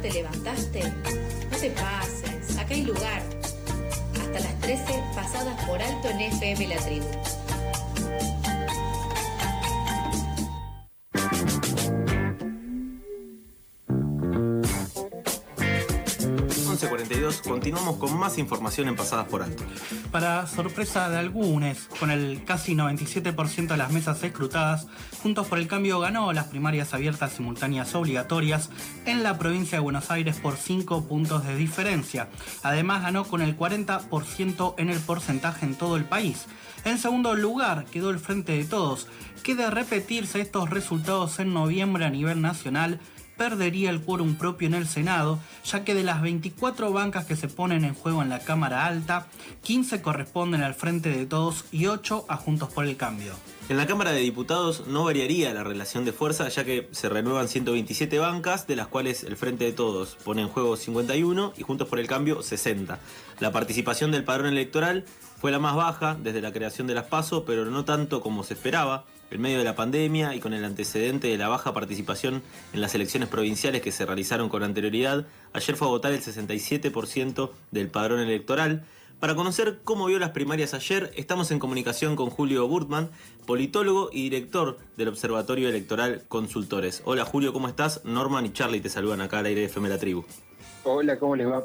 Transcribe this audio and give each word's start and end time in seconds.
te 0.00 0.10
levantaste? 0.12 0.82
No 1.50 1.56
te 1.58 1.70
pases, 1.70 2.58
acá 2.58 2.74
hay 2.74 2.84
lugar. 2.84 3.22
Hasta 4.20 4.40
las 4.40 4.60
13 4.60 4.82
pasadas 5.14 5.64
por 5.66 5.80
alto 5.80 6.08
en 6.08 6.20
FM 6.20 6.68
La 6.68 6.76
Tribu. 6.76 7.39
11.42, 17.30 17.48
continuamos 17.48 17.96
con 17.96 18.18
más 18.18 18.38
información 18.38 18.88
en 18.88 18.96
Pasadas 18.96 19.28
por 19.28 19.42
Alto. 19.42 19.62
Para 20.10 20.46
sorpresa 20.46 21.08
de 21.08 21.18
algunos, 21.18 21.88
con 21.98 22.10
el 22.10 22.44
casi 22.44 22.74
97% 22.74 23.68
de 23.68 23.76
las 23.76 23.92
mesas 23.92 24.22
escrutadas, 24.22 24.86
Juntos 25.22 25.46
por 25.46 25.58
el 25.58 25.68
Cambio 25.68 26.00
ganó 26.00 26.32
las 26.32 26.46
primarias 26.46 26.94
abiertas 26.94 27.32
simultáneas 27.32 27.94
obligatorias 27.94 28.70
en 29.04 29.22
la 29.22 29.38
provincia 29.38 29.78
de 29.78 29.82
Buenos 29.82 30.10
Aires 30.10 30.38
por 30.40 30.56
5 30.56 31.06
puntos 31.06 31.46
de 31.46 31.56
diferencia. 31.56 32.28
Además 32.62 33.02
ganó 33.02 33.24
con 33.24 33.42
el 33.42 33.56
40% 33.56 34.74
en 34.78 34.90
el 34.90 34.98
porcentaje 34.98 35.66
en 35.66 35.74
todo 35.74 35.96
el 35.96 36.04
país. 36.04 36.46
En 36.84 36.98
segundo 36.98 37.34
lugar 37.34 37.84
quedó 37.84 38.10
el 38.10 38.18
Frente 38.18 38.52
de 38.52 38.64
Todos, 38.64 39.06
que 39.42 39.54
de 39.54 39.70
repetirse 39.70 40.40
estos 40.40 40.70
resultados 40.70 41.38
en 41.38 41.52
noviembre 41.52 42.06
a 42.06 42.10
nivel 42.10 42.40
nacional, 42.40 42.98
perdería 43.40 43.88
el 43.88 44.02
quórum 44.02 44.34
propio 44.34 44.68
en 44.68 44.74
el 44.74 44.86
Senado, 44.86 45.38
ya 45.64 45.82
que 45.82 45.94
de 45.94 46.02
las 46.02 46.20
24 46.20 46.92
bancas 46.92 47.24
que 47.24 47.36
se 47.36 47.48
ponen 47.48 47.86
en 47.86 47.94
juego 47.94 48.20
en 48.20 48.28
la 48.28 48.40
Cámara 48.40 48.84
Alta, 48.84 49.28
15 49.62 50.02
corresponden 50.02 50.62
al 50.62 50.74
Frente 50.74 51.08
de 51.08 51.24
Todos 51.24 51.64
y 51.72 51.86
8 51.86 52.26
a 52.28 52.36
Juntos 52.36 52.70
por 52.70 52.84
el 52.84 52.98
Cambio. 52.98 53.32
En 53.70 53.78
la 53.78 53.86
Cámara 53.86 54.12
de 54.12 54.20
Diputados 54.20 54.88
no 54.88 55.04
variaría 55.04 55.54
la 55.54 55.64
relación 55.64 56.04
de 56.04 56.12
fuerza, 56.12 56.50
ya 56.50 56.64
que 56.64 56.90
se 56.90 57.08
renuevan 57.08 57.48
127 57.48 58.18
bancas, 58.18 58.66
de 58.66 58.76
las 58.76 58.88
cuales 58.88 59.24
el 59.24 59.38
Frente 59.38 59.64
de 59.64 59.72
Todos 59.72 60.18
pone 60.22 60.42
en 60.42 60.48
juego 60.48 60.76
51 60.76 61.54
y 61.56 61.62
Juntos 61.62 61.88
por 61.88 61.98
el 61.98 62.08
Cambio 62.08 62.42
60. 62.42 62.98
La 63.38 63.52
participación 63.52 64.10
del 64.10 64.24
padrón 64.24 64.48
electoral 64.48 65.06
fue 65.40 65.50
la 65.50 65.58
más 65.58 65.76
baja 65.76 66.14
desde 66.22 66.42
la 66.42 66.52
creación 66.52 66.86
de 66.86 66.94
las 66.94 67.06
PASO, 67.06 67.46
pero 67.46 67.64
no 67.64 67.86
tanto 67.86 68.20
como 68.20 68.44
se 68.44 68.52
esperaba. 68.52 69.06
En 69.30 69.40
medio 69.40 69.58
de 69.58 69.64
la 69.64 69.76
pandemia 69.76 70.34
y 70.34 70.40
con 70.40 70.54
el 70.54 70.64
antecedente 70.64 71.28
de 71.28 71.38
la 71.38 71.48
baja 71.48 71.72
participación 71.72 72.42
en 72.72 72.80
las 72.80 72.96
elecciones 72.96 73.28
provinciales 73.28 73.80
que 73.80 73.92
se 73.92 74.04
realizaron 74.04 74.48
con 74.48 74.64
anterioridad, 74.64 75.24
ayer 75.52 75.76
fue 75.76 75.86
a 75.86 75.90
votar 75.92 76.12
el 76.12 76.20
67% 76.20 77.50
del 77.70 77.88
padrón 77.88 78.18
electoral. 78.18 78.84
Para 79.20 79.36
conocer 79.36 79.78
cómo 79.84 80.06
vio 80.06 80.18
las 80.18 80.30
primarias 80.30 80.74
ayer, 80.74 81.12
estamos 81.14 81.52
en 81.52 81.60
comunicación 81.60 82.16
con 82.16 82.28
Julio 82.30 82.66
Burtman, 82.66 83.08
politólogo 83.46 84.10
y 84.12 84.24
director 84.24 84.78
del 84.96 85.08
Observatorio 85.08 85.68
Electoral 85.68 86.24
Consultores. 86.26 87.02
Hola 87.04 87.24
Julio, 87.24 87.52
¿cómo 87.52 87.68
estás? 87.68 88.04
Norman 88.04 88.46
y 88.46 88.52
Charlie 88.52 88.80
te 88.80 88.88
saludan 88.88 89.20
acá 89.20 89.38
al 89.38 89.46
aire 89.46 89.60
de 89.60 89.66
FM 89.66 89.88
La 89.88 89.98
Tribu. 89.98 90.24
Hola, 90.82 91.18
¿cómo 91.20 91.36
les 91.36 91.46
va? 91.46 91.64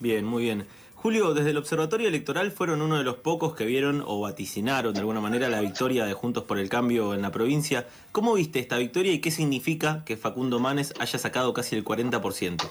Bien, 0.00 0.24
muy 0.26 0.42
bien. 0.42 0.66
Julio, 1.04 1.34
desde 1.34 1.50
el 1.50 1.58
Observatorio 1.58 2.08
Electoral 2.08 2.50
fueron 2.50 2.80
uno 2.80 2.96
de 2.96 3.04
los 3.04 3.16
pocos 3.16 3.54
que 3.54 3.66
vieron 3.66 4.02
o 4.06 4.20
vaticinaron 4.20 4.94
de 4.94 5.00
alguna 5.00 5.20
manera 5.20 5.50
la 5.50 5.60
victoria 5.60 6.06
de 6.06 6.14
Juntos 6.14 6.44
por 6.44 6.58
el 6.58 6.70
Cambio 6.70 7.12
en 7.12 7.20
la 7.20 7.30
provincia. 7.30 7.86
¿Cómo 8.10 8.32
viste 8.32 8.58
esta 8.58 8.78
victoria 8.78 9.12
y 9.12 9.20
qué 9.20 9.30
significa 9.30 10.02
que 10.06 10.16
Facundo 10.16 10.60
Manes 10.60 10.94
haya 10.98 11.18
sacado 11.18 11.52
casi 11.52 11.76
el 11.76 11.84
40%? 11.84 12.62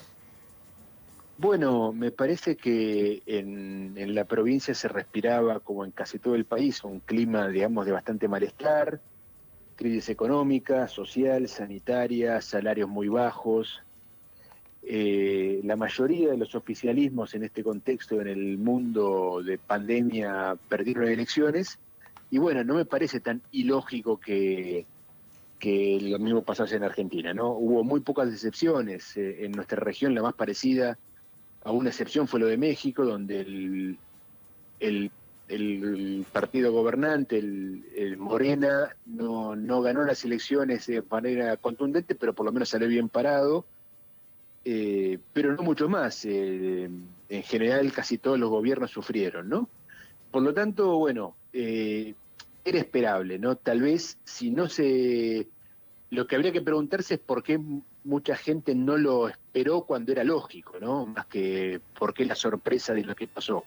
Bueno, 1.37 1.93
me 1.93 2.09
parece 2.09 2.57
que 2.57 3.21
en, 3.27 3.93
en, 3.97 4.15
la 4.15 4.25
provincia 4.25 4.73
se 4.73 4.87
respiraba, 4.87 5.59
como 5.59 5.85
en 5.85 5.91
casi 5.91 6.17
todo 6.17 6.33
el 6.33 6.45
país, 6.45 6.83
un 6.83 7.01
clima, 7.01 7.49
digamos, 7.49 7.85
de 7.85 7.91
bastante 7.91 8.27
malestar, 8.27 8.99
crisis 9.75 10.09
económica, 10.09 10.87
social, 10.87 11.47
sanitaria, 11.47 12.41
salarios 12.41 12.89
muy 12.89 13.09
bajos, 13.09 13.83
eh, 14.85 15.61
la 15.63 15.77
mayoría 15.77 16.31
de 16.31 16.37
los 16.37 16.55
oficialismos 16.55 17.33
en 17.35 17.43
este 17.43 17.63
contexto, 17.63 18.19
en 18.19 18.27
el 18.27 18.57
mundo 18.57 19.41
de 19.43 19.57
pandemia, 19.57 20.57
perdieron 20.67 21.07
elecciones. 21.07 21.79
Y 22.29 22.37
bueno, 22.37 22.63
no 22.63 22.75
me 22.75 22.85
parece 22.85 23.21
tan 23.21 23.41
ilógico 23.51 24.19
que, 24.19 24.85
lo 25.63 26.19
mismo 26.19 26.43
pasase 26.43 26.75
en 26.75 26.83
Argentina, 26.83 27.33
¿no? 27.33 27.51
Hubo 27.51 27.85
muy 27.85 28.01
pocas 28.01 28.27
excepciones. 28.29 29.15
Eh, 29.15 29.45
en 29.45 29.53
nuestra 29.53 29.79
región 29.79 30.13
la 30.13 30.21
más 30.21 30.33
parecida 30.33 30.97
a 31.63 31.71
una 31.71 31.89
excepción 31.89 32.27
fue 32.27 32.41
lo 32.41 32.47
de 32.47 32.57
México, 32.57 33.05
donde 33.05 33.39
el, 33.39 33.97
el, 34.81 35.11
el 35.47 36.25
partido 36.33 36.73
gobernante, 36.73 37.37
el, 37.37 37.85
el 37.95 38.17
Morena, 38.17 38.93
no, 39.05 39.55
no 39.55 39.81
ganó 39.81 40.03
las 40.03 40.25
elecciones 40.25 40.87
de 40.87 41.01
manera 41.09 41.55
contundente, 41.55 42.15
pero 42.15 42.33
por 42.33 42.45
lo 42.45 42.51
menos 42.51 42.67
salió 42.67 42.89
bien 42.89 43.07
parado 43.07 43.65
eh, 44.65 45.19
pero 45.33 45.53
no 45.55 45.63
mucho 45.63 45.89
más. 45.89 46.25
Eh, 46.25 46.89
en 47.29 47.43
general 47.43 47.91
casi 47.91 48.17
todos 48.17 48.39
los 48.39 48.49
gobiernos 48.49 48.91
sufrieron, 48.91 49.49
¿no? 49.49 49.69
Por 50.31 50.43
lo 50.43 50.53
tanto, 50.53 50.97
bueno, 50.97 51.35
eh, 51.51 52.15
era 52.65 52.79
esperable, 52.79 53.39
¿no? 53.39 53.55
Tal 53.55 53.81
vez 53.81 54.17
si 54.23 54.51
no 54.51 54.69
se... 54.69 55.47
Lo 56.09 56.27
que 56.27 56.35
habría 56.35 56.51
que 56.51 56.61
preguntarse 56.61 57.15
es 57.15 57.19
por 57.19 57.41
qué 57.43 57.59
mucha 58.03 58.35
gente 58.35 58.75
no 58.75 58.97
lo 58.97 59.27
esperó 59.27 59.81
cuando 59.81 60.11
era 60.11 60.23
lógico, 60.23 60.77
¿no? 60.79 61.05
Más 61.07 61.25
que 61.25 61.81
por 61.97 62.13
qué 62.13 62.25
la 62.25 62.35
sorpresa 62.35 62.93
de 62.93 63.03
lo 63.03 63.15
que 63.15 63.27
pasó. 63.27 63.63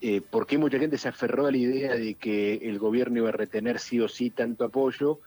Eh, 0.00 0.20
por 0.20 0.46
qué 0.46 0.58
mucha 0.58 0.78
gente 0.78 0.98
se 0.98 1.08
aferró 1.08 1.46
a 1.46 1.50
la 1.50 1.56
idea 1.56 1.94
de 1.94 2.14
que 2.14 2.56
el 2.56 2.78
gobierno 2.78 3.18
iba 3.18 3.28
a 3.28 3.32
retener 3.32 3.78
sí 3.78 4.00
o 4.00 4.08
sí 4.08 4.30
tanto 4.30 4.64
apoyo 4.64 5.20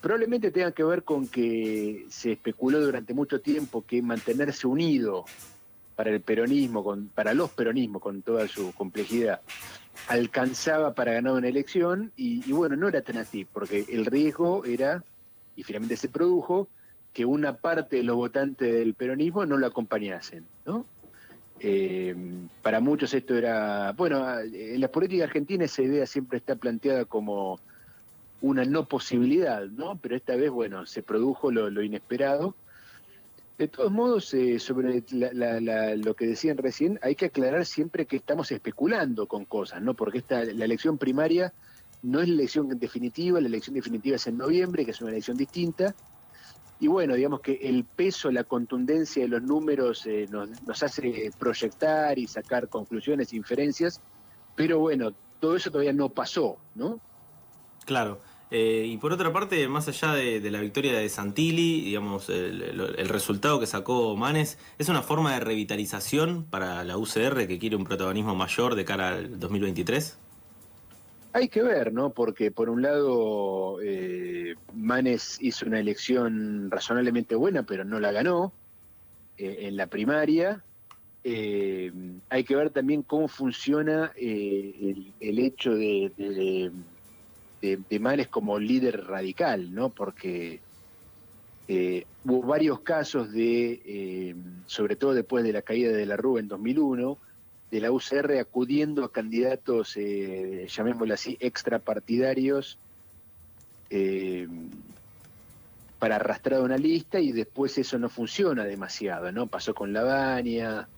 probablemente 0.00 0.50
tenga 0.50 0.72
que 0.72 0.84
ver 0.84 1.02
con 1.02 1.28
que 1.28 2.06
se 2.10 2.32
especuló 2.32 2.80
durante 2.80 3.14
mucho 3.14 3.40
tiempo 3.40 3.84
que 3.86 4.02
mantenerse 4.02 4.66
unido 4.66 5.24
para 5.96 6.10
el 6.10 6.20
peronismo, 6.20 6.82
con, 6.82 7.08
para 7.08 7.34
los 7.34 7.50
peronismos 7.50 8.02
con 8.02 8.22
toda 8.22 8.48
su 8.48 8.72
complejidad, 8.72 9.40
alcanzaba 10.08 10.94
para 10.94 11.12
ganar 11.12 11.34
una 11.34 11.48
elección 11.48 12.12
y, 12.16 12.52
bueno, 12.52 12.76
no 12.76 12.88
era 12.88 13.02
tan 13.02 13.16
así, 13.16 13.44
porque 13.44 13.84
el 13.88 14.06
riesgo 14.06 14.64
era, 14.64 15.02
y 15.56 15.62
finalmente 15.62 15.96
se 15.96 16.08
produjo, 16.08 16.68
que 17.12 17.24
una 17.24 17.56
parte 17.56 17.96
de 17.96 18.02
los 18.02 18.16
votantes 18.16 18.72
del 18.72 18.94
peronismo 18.94 19.46
no 19.46 19.56
lo 19.56 19.66
acompañasen, 19.66 20.44
¿no? 20.66 20.84
Eh, 21.60 22.14
para 22.60 22.80
muchos 22.80 23.14
esto 23.14 23.36
era, 23.36 23.92
bueno, 23.92 24.40
en 24.40 24.80
la 24.80 24.88
política 24.88 25.24
argentina 25.24 25.64
esa 25.64 25.82
idea 25.82 26.04
siempre 26.04 26.38
está 26.38 26.56
planteada 26.56 27.04
como 27.04 27.60
una 28.44 28.66
no 28.66 28.86
posibilidad, 28.86 29.64
¿no? 29.68 29.96
Pero 29.96 30.16
esta 30.16 30.36
vez, 30.36 30.50
bueno, 30.50 30.84
se 30.84 31.02
produjo 31.02 31.50
lo, 31.50 31.82
inesperado. 31.82 32.54
De 33.56 33.68
todos 33.68 33.90
modos, 33.90 34.34
eh, 34.34 34.58
sobre 34.58 35.02
lo 35.96 36.14
que 36.14 36.26
decían 36.26 36.58
recién, 36.58 36.98
hay 37.00 37.14
que 37.14 37.26
aclarar 37.26 37.64
siempre 37.64 38.04
que 38.04 38.16
estamos 38.16 38.52
especulando 38.52 39.26
con 39.26 39.46
cosas, 39.46 39.80
¿no? 39.80 39.94
Porque 39.94 40.18
esta, 40.18 40.44
la 40.44 40.66
elección 40.66 40.98
primaria 40.98 41.54
no 42.02 42.20
es 42.20 42.28
la 42.28 42.34
elección 42.34 42.68
definitiva, 42.78 43.40
la 43.40 43.48
elección 43.48 43.76
definitiva 43.76 44.16
es 44.16 44.26
en 44.26 44.36
noviembre, 44.36 44.84
que 44.84 44.90
es 44.90 45.00
una 45.00 45.12
elección 45.12 45.38
distinta. 45.38 45.94
Y 46.80 46.88
bueno, 46.88 47.14
digamos 47.14 47.40
que 47.40 47.54
el 47.62 47.84
peso, 47.84 48.30
la 48.30 48.44
contundencia 48.44 49.22
de 49.22 49.28
los 49.28 49.42
números 49.42 50.04
eh, 50.04 50.26
nos 50.30 50.82
hace 50.82 51.30
proyectar 51.38 52.18
y 52.18 52.26
sacar 52.26 52.68
conclusiones, 52.68 53.32
inferencias, 53.32 54.02
pero 54.54 54.80
bueno, 54.80 55.14
todo 55.40 55.56
eso 55.56 55.70
todavía 55.70 55.94
no 55.94 56.10
pasó, 56.10 56.58
¿no? 56.74 57.00
Claro. 57.86 58.20
Eh, 58.50 58.86
y 58.86 58.98
por 58.98 59.12
otra 59.12 59.32
parte, 59.32 59.66
más 59.68 59.88
allá 59.88 60.12
de, 60.12 60.50
la 60.50 60.60
victoria 60.60 60.98
de 60.98 61.08
Santilli, 61.08 61.82
digamos, 61.82 62.28
el, 62.28 63.08
resultado 63.08 63.58
que 63.58 63.66
sacó 63.66 64.16
Manes, 64.16 64.58
¿es 64.78 64.88
una 64.88 65.02
forma 65.02 65.34
de 65.34 65.40
revitalización 65.40 66.44
para 66.44 66.84
la 66.84 66.96
UCR 66.96 67.46
que 67.46 67.58
quiere 67.58 67.76
un 67.76 67.84
protagonismo 67.84 68.34
mayor 68.34 68.74
de 68.74 68.84
cara 68.84 69.08
al 69.08 69.40
2023? 69.40 70.18
Hay 71.32 71.48
que 71.48 71.62
ver, 71.62 71.92
¿no? 71.92 72.10
Porque 72.10 72.52
por 72.52 72.70
un 72.70 72.82
lado, 72.82 73.80
eh, 73.82 74.54
Manes 74.72 75.38
hizo 75.40 75.66
una 75.66 75.80
elección 75.80 76.70
razonablemente 76.70 77.34
buena, 77.34 77.64
pero 77.64 77.84
no 77.84 77.98
la 77.98 78.12
ganó 78.12 78.52
eh, 79.36 79.60
en 79.62 79.76
la 79.76 79.88
primaria. 79.88 80.62
hay 81.24 82.44
que 82.44 82.54
ver 82.54 82.70
también 82.70 83.02
cómo 83.02 83.26
funciona 83.26 84.12
el, 84.14 85.12
hecho 85.20 85.74
de 85.74 86.12
de, 86.16 86.70
Manes 88.00 88.28
como 88.28 88.58
líder 88.58 89.06
radical, 89.06 89.74
¿no? 89.74 89.90
Porque 89.90 90.60
eh, 91.66 92.04
hubo 92.24 92.42
varios 92.42 92.80
casos 92.80 93.32
de, 93.32 93.80
eh, 93.84 94.34
sobre 94.66 94.96
todo 94.96 95.14
después 95.14 95.44
de 95.44 95.52
la 95.52 95.62
caída 95.62 95.92
de 95.92 96.06
la 96.06 96.16
Rúa 96.16 96.40
en 96.40 96.48
2001, 96.48 97.16
de 97.70 97.80
la 97.80 97.90
UCR 97.90 98.38
acudiendo 98.38 99.04
a 99.04 99.10
candidatos, 99.12 99.96
eh, 99.96 100.66
llamémoslo 100.68 101.14
así, 101.14 101.36
extrapartidarios, 101.40 102.78
para 106.00 106.16
arrastrar 106.16 106.62
una 106.62 106.76
lista 106.76 107.20
y 107.20 107.30
después 107.30 107.78
eso 107.78 107.96
no 107.96 108.08
funciona 108.08 108.64
demasiado, 108.64 109.30
¿no? 109.30 109.46
Pasó 109.46 109.72
con 109.72 109.92
Lavania, 109.92 110.88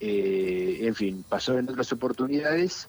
en 0.00 0.94
fin, 0.96 1.24
pasó 1.28 1.56
en 1.56 1.70
otras 1.70 1.92
oportunidades 1.92 2.88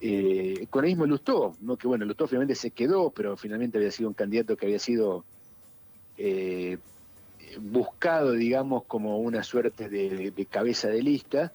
eh, 0.00 0.66
con 0.70 0.84
el 0.84 0.90
mismo 0.90 1.06
Lustó, 1.06 1.54
¿no? 1.60 1.76
que 1.76 1.88
bueno, 1.88 2.04
Lustó 2.04 2.28
finalmente 2.28 2.54
se 2.54 2.70
quedó, 2.70 3.10
pero 3.10 3.36
finalmente 3.36 3.78
había 3.78 3.90
sido 3.90 4.08
un 4.08 4.14
candidato 4.14 4.56
que 4.56 4.66
había 4.66 4.78
sido 4.78 5.24
eh, 6.16 6.78
buscado, 7.60 8.32
digamos, 8.32 8.84
como 8.84 9.18
una 9.18 9.42
suerte 9.42 9.88
de, 9.88 10.46
cabeza 10.48 10.88
de 10.88 11.02
lista. 11.02 11.52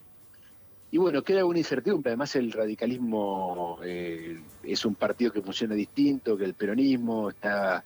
Y 0.92 0.98
bueno, 0.98 1.24
queda 1.24 1.46
una 1.46 1.58
incertidumbre. 1.58 2.12
Además, 2.12 2.36
el 2.36 2.52
radicalismo 2.52 3.80
eh, 3.84 4.42
es 4.64 4.86
un 4.86 4.96
partido 4.96 5.32
que 5.32 5.42
funciona 5.42 5.74
distinto 5.74 6.38
que 6.38 6.44
el 6.44 6.54
peronismo, 6.54 7.30
está 7.30 7.84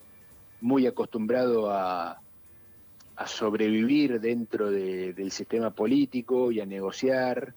muy 0.61 0.87
acostumbrado 0.87 1.69
a, 1.69 2.19
sobrevivir 3.25 4.19
dentro 4.19 4.69
del 4.69 5.31
sistema 5.31 5.71
político 5.71 6.51
y 6.51 6.59
a 6.59 6.65
negociar. 6.65 7.53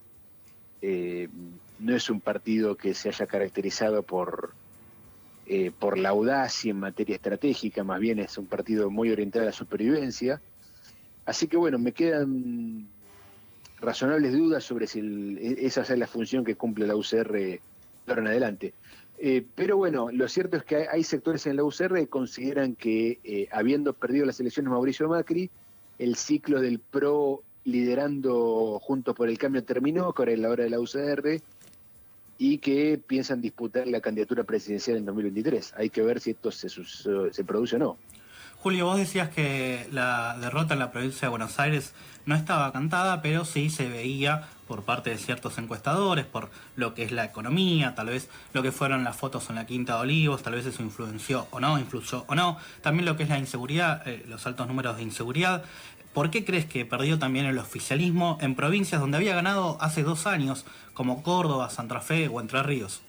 No 1.81 1.97
es 1.97 2.11
un 2.11 2.21
partido 2.21 2.77
que 2.77 2.95
se 2.95 3.09
haya 3.09 3.27
caracterizado 3.27 4.03
por, 4.03 4.53
eh, 5.47 5.73
por 5.77 5.99
la 5.99 6.11
audacia 6.11 6.71
en 6.71 6.79
materia 6.79 7.17
estratégica, 7.17 7.83
más 7.83 7.99
bien 7.99 8.19
es 8.19 8.39
un 8.39 8.47
partido 8.47 8.91
muy 8.91 9.11
orientado 9.11 9.45
a 9.45 9.47
la 9.47 9.53
supervivencia. 9.53 10.41
Así 11.25 11.49
que 11.49 11.57
bueno, 11.57 11.79
me 11.79 11.93
quedan 11.93 12.87
razonables 13.81 14.33
dudas 14.33 14.63
sobre 14.63 14.87
si 14.87 15.37
esa 15.59 15.83
es 15.83 15.91
la 15.91 16.07
función 16.07 16.45
que 16.45 16.55
cumple 16.55 16.87
la 16.87 16.97
UCR 16.97 17.61
ahora 18.07 18.21
en 18.21 18.29
adelante. 18.29 18.75
Eh, 19.19 19.45
pero 19.55 19.77
bueno, 19.77 20.11
lo 20.11 20.29
cierto 20.29 20.57
es 20.57 20.65
que 20.65 20.89
hay 20.91 21.05
sectores 21.05 21.47
en 21.47 21.57
la 21.57 21.65
UCR 21.65 21.95
que 21.95 22.07
consideran 22.09 22.75
que, 22.75 23.19
eh, 23.23 23.49
habiendo 23.53 23.93
perdido 23.93 24.27
las 24.27 24.41
elecciones 24.41 24.71
Mauricio 24.71 25.09
Macri, 25.09 25.51
el 25.99 26.17
ciclo 26.17 26.61
del 26.61 26.79
PRO 26.79 27.43
liderando 27.65 28.79
Juntos 28.81 29.15
por 29.15 29.29
el 29.29 29.39
Cambio 29.39 29.63
terminó, 29.63 30.13
que 30.13 30.23
ahora 30.23 30.33
es 30.33 30.39
la 30.39 30.49
hora 30.49 30.65
de 30.65 30.71
la 30.71 30.81
UCR, 30.81 31.41
y 32.43 32.57
que 32.57 32.99
piensan 33.07 33.43
disputar 33.43 33.87
la 33.87 34.01
candidatura 34.01 34.45
presidencial 34.45 34.97
en 34.97 35.05
2023. 35.05 35.75
Hay 35.77 35.91
que 35.91 36.01
ver 36.01 36.21
si 36.21 36.31
esto 36.31 36.51
se, 36.51 37.45
produce 37.45 37.77
o 37.77 37.79
no. 37.79 37.99
Julio, 38.57 38.87
vos 38.87 38.97
decías 38.97 39.29
que 39.29 39.87
la 39.93 40.39
derrota 40.41 40.73
en 40.73 40.81
la 40.81 40.91
provincia 40.91 41.27
de 41.27 41.31
Buenos 41.31 41.61
Aires 41.61 41.93
no 42.25 42.35
estaba 42.35 42.73
cantada, 42.73 43.21
pero 43.21 43.45
sí 43.45 43.69
se 43.69 43.91
veía 43.91 44.49
por 44.67 44.85
parte 44.85 45.11
de 45.11 45.19
ciertos 45.19 45.59
encuestadores, 45.59 46.25
por 46.25 46.49
lo 46.77 46.95
que 46.95 47.03
es 47.03 47.13
la 47.13 47.27
economía, 47.27 47.95
tal 47.95 48.07
vez 48.07 48.31
lo 48.55 48.63
que 48.63 48.73
fueron 48.73 49.05
las 49.05 49.17
fotos 49.17 49.51
en 49.51 49.57
la 49.57 49.67
Quinta 49.67 49.97
de 49.97 50.01
Olivos, 50.01 50.43
tal 50.43 50.55
vez 50.55 50.65
eso 50.65 50.83
influenció 50.83 51.47
o 51.51 51.61
no, 51.61 51.79
influyó 51.79 52.25
o 52.27 52.35
no, 52.35 52.57
también 52.81 53.05
lo 53.05 53.19
que 53.19 53.25
es 53.25 53.29
la 53.29 53.39
inseguridad, 53.39 54.07
eh, 54.09 54.25
los 54.27 54.47
altos 54.47 54.67
números 54.67 54.97
de 54.97 55.03
inseguridad. 55.03 55.63
¿Por 56.13 56.31
qué 56.31 56.45
crees 56.45 56.67
que 56.67 56.85
perdió 56.85 57.19
también 57.19 57.47
el 57.47 57.59
oficialismo 57.59 58.37
en 58.41 58.57
provincias 58.57 59.01
donde 59.01 59.17
había 59.17 59.35
ganado 59.35 59.79
hace 59.81 60.03
dos 60.03 60.27
años, 60.27 60.67
como 60.93 61.23
Córdoba, 61.23 61.71
Santa 61.71 62.01
Fe 62.01 62.29
o 62.29 62.41
Entre 62.41 62.63
Ríos? 62.63 63.03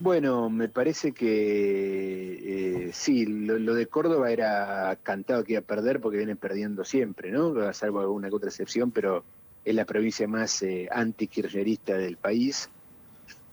Bueno, 0.00 0.50
me 0.50 0.68
parece 0.68 1.12
que 1.12 2.88
eh, 2.88 2.90
sí, 2.92 3.24
lo, 3.24 3.74
de 3.74 3.86
Córdoba 3.86 4.30
era 4.30 4.98
cantado 5.02 5.44
que 5.44 5.52
iba 5.52 5.60
a 5.60 5.64
perder 5.64 6.00
porque 6.00 6.18
vienen 6.18 6.36
perdiendo 6.36 6.84
siempre, 6.84 7.30
¿no? 7.30 7.72
Salvo 7.72 8.00
alguna 8.00 8.28
otra 8.30 8.50
excepción, 8.50 8.90
pero 8.90 9.24
es 9.64 9.74
la 9.74 9.86
provincia 9.86 10.28
más 10.28 10.62
eh, 10.62 10.88
anti-kirchnerista 10.90 11.96
del 11.96 12.16
país. 12.18 12.68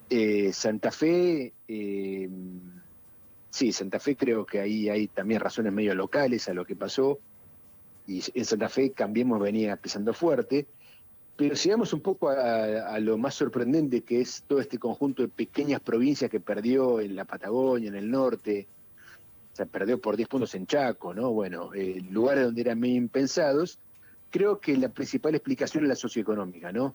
Eh, 0.09 0.51
Santa 0.51 0.91
Fe, 0.91 1.53
eh, 1.67 2.29
sí, 3.49 3.71
Santa 3.71 3.99
Fe 3.99 4.17
creo 4.17 4.45
que 4.45 4.59
ahí 4.59 4.89
hay 4.89 5.07
también 5.07 5.39
razones 5.39 5.71
medio 5.71 5.95
locales 5.95 6.49
a 6.49 6.53
lo 6.53 6.65
que 6.65 6.75
pasó 6.75 7.19
y 8.11 8.23
en 8.33 8.45
Santa 8.45 8.69
Fe 8.69 8.91
Cambiemos 8.91 9.39
venía 9.39 9.75
pisando 9.77 10.13
fuerte, 10.13 10.67
pero 11.35 11.55
sigamos 11.55 11.93
un 11.93 12.01
poco 12.01 12.29
a, 12.29 12.99
lo 12.99 13.17
más 13.17 13.35
sorprendente 13.35 14.01
que 14.01 14.21
es 14.21 14.43
todo 14.47 14.59
este 14.59 14.77
conjunto 14.77 15.23
de 15.23 15.29
pequeñas 15.29 15.79
provincias 15.79 16.29
que 16.29 16.39
perdió 16.39 16.99
en 16.99 17.15
la 17.15 17.25
Patagonia, 17.25 17.89
en 17.89 17.95
el 17.95 18.11
norte, 18.11 18.67
o 19.51 19.55
sea, 19.55 19.65
perdió 19.65 19.99
por 19.99 20.15
10 20.15 20.29
puntos 20.29 20.53
en 20.55 20.67
Chaco, 20.67 21.13
¿no? 21.13 21.31
Bueno, 21.31 21.71
lugares 22.11 22.45
donde 22.45 22.61
eran 22.61 22.79
medio 22.79 22.95
impensados. 22.95 23.79
Creo 24.29 24.59
que 24.59 24.77
la 24.77 24.89
principal 24.89 25.35
explicación 25.35 25.83
es 25.83 25.89
la 25.89 25.95
socioeconómica, 25.95 26.71
¿no? 26.71 26.93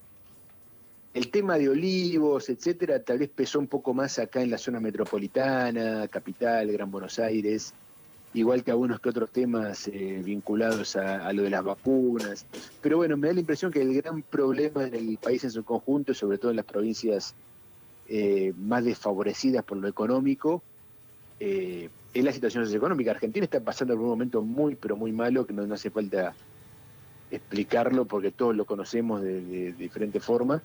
El 1.13 1.31
tema 1.31 1.59
de 1.59 1.69
olivos, 1.69 2.49
etcétera, 2.49 3.03
tal 3.03 3.19
vez 3.19 3.31
pesó 3.31 3.59
un 3.59 3.67
poco 3.67 3.95
más 3.95 4.19
acá 4.19 4.43
en 4.43 4.51
la 4.51 4.59
zona 4.59 4.81
metropolitana, 4.81 6.09
capital, 6.09 6.71
Gran 6.71 6.91
Buenos 6.91 7.19
Aires, 7.19 7.75
igual 8.37 8.63
que 8.63 8.71
algunos 8.71 9.01
que 9.01 9.09
otros 9.09 9.31
temas 9.31 9.89
eh, 9.89 10.21
vinculados 10.23 10.97
a, 10.97 11.33
lo 11.33 11.43
de 11.43 11.51
las 11.51 11.65
vacunas. 11.65 12.47
Pero 12.83 12.99
bueno, 12.99 13.17
me 13.17 13.29
da 13.29 13.35
la 13.35 13.41
impresión 13.41 13.73
que 13.73 13.81
el 13.81 13.95
gran 13.95 14.23
problema 14.23 14.85
en 14.85 14.95
el 14.95 15.19
país 15.19 15.43
en 15.45 15.51
su 15.51 15.65
conjunto, 15.65 16.13
sobre 16.13 16.37
todo 16.37 16.51
en 16.51 16.57
las 16.57 16.67
provincias 16.67 17.35
eh, 18.09 18.53
más 18.59 18.85
desfavorecidas 18.85 19.65
por 19.65 19.79
lo 19.79 19.89
económico, 19.89 20.63
eh, 21.41 21.89
es 22.13 22.25
la 22.25 22.33
situación 22.33 22.65
socioeconómica. 22.65 23.11
Argentina 23.11 23.45
está 23.45 23.61
pasando 23.61 23.95
por 23.95 24.03
un 24.05 24.11
momento 24.11 24.43
muy, 24.43 24.75
pero 24.75 24.97
muy 24.97 25.13
malo, 25.13 25.47
que 25.47 25.55
no, 25.55 25.73
hace 25.73 25.91
falta 25.91 26.35
explicarlo 27.31 28.05
porque 28.05 28.31
todos 28.33 28.55
lo 28.55 28.67
conocemos 28.67 29.23
de, 29.23 29.73
diferente 29.73 30.21
forma. 30.21 30.63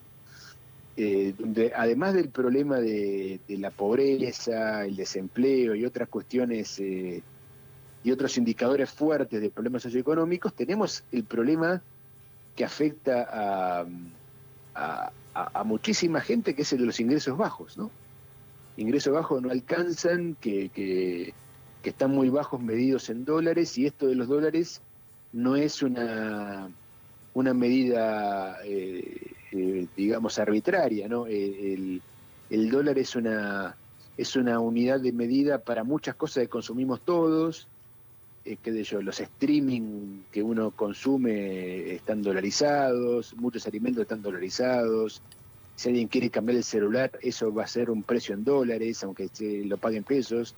donde 0.96 1.72
además 1.76 2.14
del 2.14 2.30
problema 2.30 2.80
de, 2.80 3.40
la 3.48 3.72
pobreza, 3.72 4.86
el 4.86 4.98
desempleo 4.98 5.74
y 5.74 5.86
otras 5.86 6.10
cuestiones 6.10 6.80
y 8.04 8.12
otros 8.12 8.38
indicadores 8.38 8.90
fuertes 8.90 9.42
de 9.42 9.50
problemas 9.50 9.84
socioeconómicos, 9.84 10.54
tenemos 10.54 11.04
el 11.12 11.24
problema 11.24 11.82
que 12.56 12.66
afecta 12.66 13.86
a, 14.74 15.64
muchísima 15.64 16.20
gente, 16.20 16.56
que 16.56 16.64
es 16.64 16.74
el 16.74 16.80
de 16.80 16.86
los 16.86 17.00
ingresos 17.00 17.38
bajos, 17.38 17.78
¿no? 17.78 17.90
Ingresos 18.78 19.14
bajos 19.14 19.42
no 19.42 19.52
alcanzan, 19.52 20.36
que, 20.36 20.70
que, 20.70 21.34
están 21.84 22.12
muy 22.12 22.30
bajos 22.30 22.62
medidos 22.62 23.10
en 23.10 23.26
dólares, 23.26 23.78
y 23.78 23.86
esto 23.86 24.08
de 24.08 24.16
los 24.16 24.28
dólares 24.28 24.82
no 25.32 25.56
es 25.56 25.82
una, 25.82 26.70
una 27.34 27.54
medida, 27.54 28.58
eh, 28.64 29.34
eh, 29.52 29.88
digamos, 29.96 30.38
arbitraria, 30.40 31.08
¿no? 31.08 31.28
El, 31.28 32.02
el, 32.50 32.70
dólar 32.70 33.00
es 33.00 33.16
una, 33.16 33.76
es 34.18 34.36
una 34.36 34.60
unidad 34.60 35.00
de 35.00 35.14
medida 35.14 35.60
para 35.60 35.84
muchas 35.84 36.16
cosas 36.16 36.44
que 36.44 36.50
consumimos 36.50 37.02
todos, 37.02 37.68
eh, 38.44 38.58
qué 38.62 38.84
yo, 38.84 39.02
los 39.02 39.20
streaming 39.20 40.24
que 40.32 40.42
uno 40.42 40.72
consume 40.72 41.94
están 41.94 42.22
dolarizados, 42.24 43.36
muchos 43.36 43.68
alimentos 43.68 44.02
están 44.02 44.22
dolarizados. 44.22 45.22
Si 45.76 45.90
alguien 45.90 46.08
quiere 46.08 46.30
cambiar 46.30 46.58
el 46.58 46.64
celular, 46.64 47.12
eso 47.22 47.54
va 47.54 47.64
a 47.64 47.68
ser 47.68 47.90
un 47.90 48.04
precio 48.04 48.34
en 48.34 48.44
dólares, 48.44 49.04
aunque 49.04 49.30
se 49.32 49.64
lo 49.66 49.78
pague 49.78 49.98
en 49.98 50.04
pesos. 50.04 50.56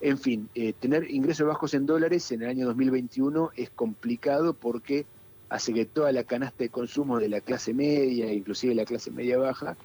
En 0.00 0.18
fin, 0.18 0.48
eh, 0.54 0.74
tener 0.78 1.10
ingresos 1.10 1.46
bajos 1.46 1.74
en 1.74 1.86
dólares 1.86 2.30
en 2.30 2.42
el 2.42 2.48
año 2.48 2.66
2021 2.66 3.50
es 3.56 3.70
complicado 3.70 4.54
porque 4.54 5.06
hace 5.48 5.72
que 5.72 5.86
toda 5.86 6.12
la 6.12 6.24
canasta 6.24 6.64
de 6.64 6.68
consumo 6.68 7.18
de 7.18 7.28
la 7.28 7.40
clase 7.40 7.74
media, 7.74 8.32
inclusive 8.32 8.74
la 8.74 8.84
clase 8.84 9.10
media 9.10 9.38
baja, 9.38 9.76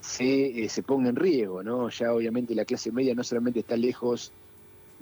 se, 0.00 0.64
eh, 0.64 0.68
se 0.68 0.82
ponga 0.82 1.10
en 1.10 1.16
riesgo, 1.16 1.62
¿no? 1.62 1.90
Ya 1.90 2.12
obviamente 2.12 2.54
la 2.54 2.64
clase 2.64 2.92
media 2.92 3.14
no 3.14 3.24
solamente 3.24 3.60
está 3.60 3.76
lejos 3.76 4.32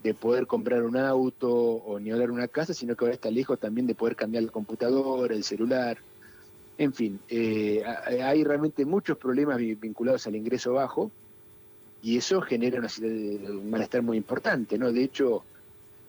de 0.03 0.15
poder 0.15 0.47
comprar 0.47 0.83
un 0.85 0.97
auto 0.97 1.51
o 1.51 1.99
ni 1.99 2.11
hablar 2.11 2.31
una 2.31 2.49
casa, 2.49 2.73
sino 2.73 2.95
que 2.95 3.05
ahora 3.05 3.15
está 3.15 3.31
lejos 3.31 3.59
también 3.59 3.87
de 3.87 3.95
poder 3.95 4.17
cambiar 4.17 4.45
el 4.45 4.53
computador, 4.53 5.33
el 5.33 5.45
celular. 5.45 5.99
En 6.77 6.93
fin, 6.93 7.19
eh, 7.29 7.83
hay 8.23 8.45
realmente 8.45 8.85
muchos 8.85 9.19
problemas 9.19 9.59
vinculados 9.59 10.27
al 10.27 10.37
ingreso 10.37 10.75
bajo 10.75 11.11
y 12.03 12.17
eso 12.17 12.41
genera 12.41 12.79
una, 12.79 12.89
un 13.01 13.71
malestar 13.71 14.03
muy 14.03 14.17
importante, 14.17 14.79
¿no? 14.79 14.93
De 14.93 15.03
hecho, 15.03 15.43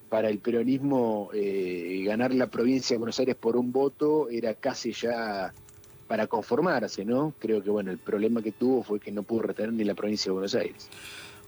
para 0.09 0.29
el 0.29 0.39
peronismo 0.39 1.29
eh, 1.33 2.03
ganar 2.05 2.33
la 2.33 2.47
provincia 2.47 2.93
de 2.93 2.99
Buenos 2.99 3.19
Aires 3.19 3.35
por 3.35 3.57
un 3.57 3.71
voto 3.71 4.29
era 4.29 4.53
casi 4.53 4.91
ya 4.91 5.53
para 6.07 6.27
conformarse, 6.27 7.05
¿no? 7.05 7.33
Creo 7.39 7.63
que 7.63 7.69
bueno, 7.69 7.91
el 7.91 7.99
problema 7.99 8.41
que 8.41 8.51
tuvo 8.51 8.83
fue 8.83 8.99
que 8.99 9.11
no 9.11 9.23
pudo 9.23 9.43
retener 9.43 9.73
ni 9.73 9.83
la 9.83 9.93
provincia 9.93 10.29
de 10.29 10.33
Buenos 10.33 10.55
Aires. 10.55 10.89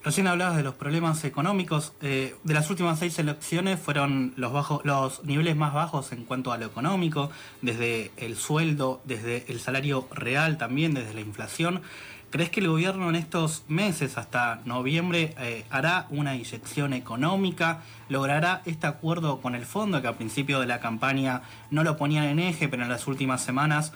Recién 0.04 0.26
hablabas 0.26 0.56
de 0.56 0.64
los 0.64 0.74
problemas 0.74 1.22
económicos. 1.22 1.92
Eh, 2.02 2.34
de 2.42 2.54
las 2.54 2.68
últimas 2.70 2.98
seis 2.98 3.20
elecciones 3.20 3.78
fueron 3.78 4.32
los, 4.34 4.52
bajos, 4.52 4.84
los 4.84 5.24
niveles 5.24 5.54
más 5.54 5.72
bajos 5.74 6.10
en 6.10 6.24
cuanto 6.24 6.50
a 6.50 6.58
lo 6.58 6.66
económico, 6.66 7.30
desde 7.60 8.10
el 8.16 8.36
sueldo, 8.36 9.00
desde 9.04 9.44
el 9.46 9.60
salario 9.60 10.08
real 10.10 10.58
también, 10.58 10.92
desde 10.92 11.14
la 11.14 11.20
inflación. 11.20 11.82
¿Crees 12.30 12.50
que 12.50 12.58
el 12.58 12.68
gobierno 12.68 13.10
en 13.10 13.14
estos 13.14 13.62
meses, 13.68 14.18
hasta 14.18 14.60
noviembre, 14.64 15.36
eh, 15.38 15.64
hará 15.70 16.08
una 16.10 16.34
inyección 16.34 16.94
económica? 16.94 17.82
¿Logrará 18.08 18.62
este 18.64 18.88
acuerdo 18.88 19.40
con 19.40 19.54
el 19.54 19.66
fondo, 19.66 20.02
que 20.02 20.08
al 20.08 20.16
principio 20.16 20.58
de 20.58 20.66
la 20.66 20.80
campaña 20.80 21.42
no 21.70 21.84
lo 21.84 21.96
ponían 21.96 22.24
en 22.24 22.40
eje, 22.40 22.68
pero 22.68 22.82
en 22.82 22.88
las 22.88 23.06
últimas 23.06 23.40
semanas 23.40 23.92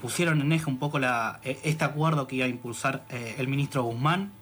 pusieron 0.00 0.40
en 0.40 0.52
eje 0.52 0.70
un 0.70 0.78
poco 0.78 1.00
la, 1.00 1.40
eh, 1.42 1.58
este 1.64 1.84
acuerdo 1.84 2.28
que 2.28 2.36
iba 2.36 2.46
a 2.46 2.48
impulsar 2.48 3.02
el 3.10 3.48
ministro 3.48 3.82
Guzmán? 3.82 4.37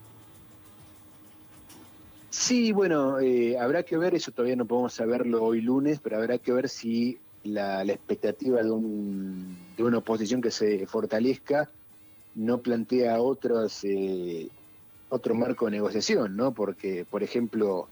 Sí, 2.38 2.70
bueno, 2.70 3.18
eh, 3.18 3.58
habrá 3.58 3.82
que 3.82 3.96
ver, 3.96 4.14
eso 4.14 4.30
todavía 4.30 4.56
no 4.56 4.66
podemos 4.66 4.92
saberlo 4.92 5.42
hoy 5.42 5.62
lunes, 5.62 6.00
pero 6.02 6.18
habrá 6.18 6.36
que 6.36 6.52
ver 6.52 6.68
si 6.68 7.18
la, 7.44 7.82
expectativa 7.82 8.62
de, 8.62 8.70
un, 8.70 9.56
de 9.74 9.82
una 9.82 9.98
oposición 9.98 10.42
que 10.42 10.50
se 10.50 10.86
fortalezca 10.86 11.70
no 12.34 12.58
plantea 12.58 13.20
otros, 13.22 13.82
eh, 13.84 14.50
otro 15.08 15.34
marco 15.34 15.64
de 15.64 15.72
negociación, 15.72 16.36
¿no? 16.36 16.52
Porque, 16.52 17.06
por 17.08 17.22
ejemplo, 17.22 17.88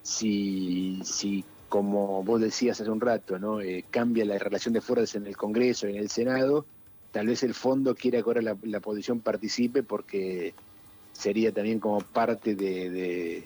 si, 0.00 1.00
si 1.02 1.44
como 1.68 2.22
vos 2.22 2.40
decías 2.40 2.80
hace 2.80 2.88
un 2.88 3.00
rato, 3.00 3.36
¿no? 3.40 3.60
Eh, 3.60 3.84
cambia 3.90 4.24
la 4.24 4.38
relación 4.38 4.74
de 4.74 4.80
fuerzas 4.80 5.16
en 5.16 5.26
el 5.26 5.36
Congreso 5.36 5.88
y 5.88 5.96
en 5.96 5.98
el 5.98 6.08
Senado, 6.08 6.66
tal 7.10 7.26
vez 7.26 7.42
el 7.42 7.52
fondo 7.52 7.96
quiera 7.96 8.22
que 8.22 8.28
ahora 8.28 8.42
la, 8.42 8.78
oposición 8.78 9.20
participe 9.20 9.82
porque 9.82 10.54
sería 11.12 11.50
también 11.52 11.80
como 11.80 12.00
parte 12.00 12.54
de, 12.54 13.44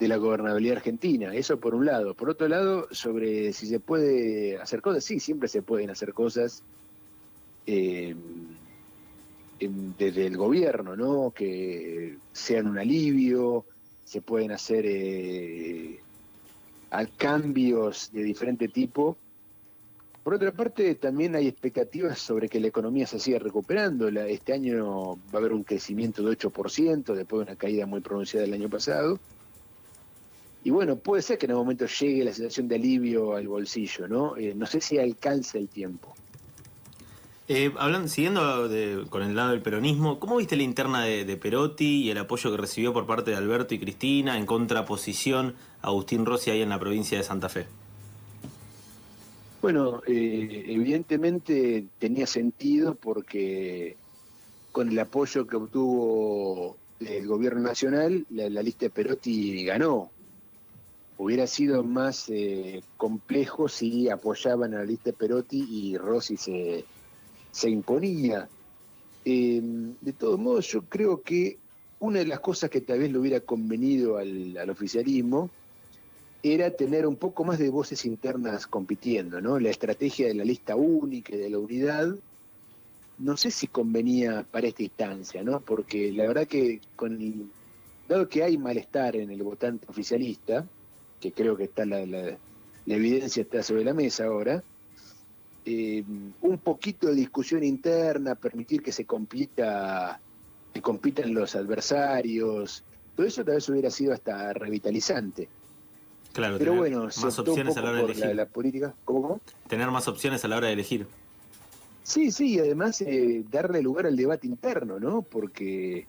la 0.00 0.16
gobernabilidad 0.16 0.76
argentina. 0.78 1.34
Eso 1.34 1.58
por 1.58 1.74
un 1.74 1.86
lado. 1.86 2.14
Por 2.14 2.30
otro 2.30 2.48
lado, 2.48 2.88
sobre 2.90 3.52
si 3.52 3.66
se 3.66 3.80
puede 3.80 4.58
hacer 4.58 4.82
cosas, 4.82 5.04
sí, 5.04 5.20
siempre 5.20 5.48
se 5.48 5.62
pueden 5.62 5.90
hacer 5.90 6.12
cosas 6.12 6.62
eh, 7.66 8.14
desde 9.58 10.26
el 10.26 10.36
gobierno, 10.36 10.96
¿no? 10.96 11.30
Que 11.30 12.18
sean 12.32 12.66
un 12.66 12.78
alivio, 12.78 13.64
se 14.04 14.20
pueden 14.20 14.52
hacer 14.52 14.84
eh, 14.86 16.00
cambios 17.16 18.10
de 18.12 18.22
diferente 18.22 18.68
tipo. 18.68 19.16
Por 20.22 20.34
otra 20.34 20.52
parte, 20.52 20.94
también 20.96 21.36
hay 21.36 21.46
expectativas 21.46 22.18
sobre 22.18 22.48
que 22.48 22.60
la 22.60 22.66
economía 22.66 23.06
se 23.06 23.20
siga 23.20 23.38
recuperando. 23.38 24.08
este 24.08 24.52
año 24.52 25.16
va 25.16 25.34
a 25.34 25.36
haber 25.36 25.52
un 25.52 25.62
crecimiento 25.62 26.22
de 26.22 26.36
8%, 26.36 27.14
después 27.14 27.38
de 27.46 27.52
una 27.52 27.56
caída 27.56 27.86
muy 27.86 28.00
pronunciada 28.00 28.44
el 28.44 28.52
año 28.52 28.68
pasado. 28.68 29.20
Y 30.66 30.70
bueno, 30.70 30.96
puede 30.96 31.22
ser 31.22 31.38
que 31.38 31.46
en 31.46 31.52
algún 31.52 31.66
momento 31.66 31.86
llegue 31.86 32.24
la 32.24 32.32
sensación 32.32 32.66
de 32.66 32.74
alivio 32.74 33.36
al 33.36 33.46
bolsillo, 33.46 34.08
¿no? 34.08 34.36
Eh, 34.36 34.52
no 34.52 34.66
sé 34.66 34.80
si 34.80 34.98
alcanza 34.98 35.58
el 35.58 35.68
tiempo. 35.68 36.12
Eh, 37.46 37.72
hablando, 37.78 38.08
siguiendo 38.08 38.68
con 39.08 39.22
el 39.22 39.36
lado 39.36 39.52
del 39.52 39.62
peronismo, 39.62 40.18
¿cómo 40.18 40.38
viste 40.38 40.56
la 40.56 40.64
interna 40.64 41.04
de, 41.04 41.36
Perotti 41.36 42.02
y 42.02 42.10
el 42.10 42.18
apoyo 42.18 42.50
que 42.50 42.56
recibió 42.56 42.92
por 42.92 43.06
parte 43.06 43.30
de 43.30 43.36
Alberto 43.36 43.76
y 43.76 43.78
Cristina 43.78 44.36
en 44.36 44.44
contraposición 44.44 45.54
a 45.82 45.86
Agustín 45.86 46.26
Rossi 46.26 46.50
ahí 46.50 46.62
en 46.62 46.70
la 46.70 46.80
provincia 46.80 47.16
de 47.16 47.22
Santa 47.22 47.48
Fe? 47.48 47.66
Bueno, 49.62 50.02
eh, 50.04 50.64
evidentemente 50.66 51.84
tenía 52.00 52.26
sentido 52.26 52.96
porque 52.96 53.94
con 54.72 54.88
el 54.88 54.98
apoyo 54.98 55.46
que 55.46 55.54
obtuvo 55.54 56.76
el 56.98 57.24
gobierno 57.28 57.60
nacional, 57.60 58.26
la, 58.30 58.62
lista 58.62 58.86
de 58.86 58.90
Perotti 58.90 59.64
ganó. 59.64 60.10
Hubiera 61.18 61.46
sido 61.46 61.82
más 61.82 62.28
eh, 62.28 62.82
complejo 62.96 63.68
si 63.68 64.10
apoyaban 64.10 64.74
a 64.74 64.78
la 64.78 64.84
lista 64.84 65.12
Perotti 65.12 65.66
y 65.68 65.96
Rossi 65.96 66.36
se 66.36 66.84
se 67.56 67.70
imponía. 67.70 68.48
Eh, 69.24 69.62
de 70.00 70.12
todos 70.12 70.38
modos, 70.38 70.68
yo 70.68 70.82
creo 70.82 71.22
que 71.22 71.58
una 71.98 72.18
de 72.18 72.26
las 72.26 72.40
cosas 72.40 72.68
que 72.68 72.82
tal 72.82 72.98
vez 72.98 73.10
le 73.10 73.18
hubiera 73.18 73.40
convenido 73.40 74.18
al, 74.18 74.68
oficialismo 74.68 75.48
era 76.42 76.70
tener 76.70 77.06
un 77.06 77.16
poco 77.16 77.44
más 77.44 77.58
de 77.58 77.70
voces 77.70 78.04
internas 78.04 78.66
compitiendo, 78.66 79.40
¿no? 79.40 79.58
La 79.58 79.70
estrategia 79.70 80.28
de 80.28 80.34
la 80.34 80.44
lista 80.44 80.76
única 80.76 81.34
y 81.34 81.38
de 81.38 81.50
la 81.50 81.58
unidad, 81.58 82.14
no 83.18 83.36
sé 83.38 83.50
si 83.50 83.66
convenía 83.66 84.46
para 84.50 84.68
esta 84.68 84.82
instancia, 84.82 85.42
¿no? 85.42 85.60
Porque 85.60 86.12
la 86.12 86.26
verdad 86.28 86.46
que 86.46 86.80
dado 88.06 88.28
que 88.28 88.44
hay 88.44 88.58
malestar 88.58 89.16
en 89.16 89.30
el 89.30 89.42
votante 89.42 89.86
oficialista, 89.88 90.66
que 91.20 91.32
creo 91.32 91.56
que 91.56 91.64
está 91.64 91.84
la, 91.84 92.04
la 92.86 92.94
evidencia 92.94 93.42
está 93.42 93.62
sobre 93.62 93.84
la 93.84 93.94
mesa 93.94 94.26
ahora, 94.26 94.62
eh, 95.64 96.04
un 96.42 96.58
poquito 96.58 97.08
de 97.08 97.16
discusión 97.16 97.64
interna, 97.64 98.36
permitir 98.36 98.82
que 98.82 98.92
se 98.92 99.04
compita, 99.04 100.20
que 100.72 100.80
compitan 100.80 101.34
los 101.34 101.56
adversarios, 101.56 102.84
todo 103.16 103.26
eso 103.26 103.44
tal 103.44 103.56
vez 103.56 103.68
hubiera 103.68 103.90
sido 103.90 104.12
hasta 104.12 104.52
revitalizante. 104.52 105.48
Claro, 106.32 106.58
pero 106.58 106.74
bueno, 106.74 107.04
más 107.04 107.38
opciones 107.38 107.76
a 107.76 107.82
la 107.82 107.90
hora 107.90 107.98
de 107.98 108.04
elegir. 108.04 108.36
La, 108.36 108.46
política. 108.46 108.94
¿Cómo, 109.04 109.40
Tener 109.68 109.90
más 109.90 110.06
opciones 110.06 110.44
a 110.44 110.48
la 110.48 110.58
hora 110.58 110.68
de 110.68 110.74
elegir. 110.74 111.06
Sí, 112.04 112.30
sí, 112.30 112.54
y 112.54 112.58
además 112.60 113.00
eh, 113.00 113.42
darle 113.50 113.82
lugar 113.82 114.06
al 114.06 114.14
debate 114.14 114.46
interno, 114.46 115.00
¿no? 115.00 115.22
Porque 115.22 116.06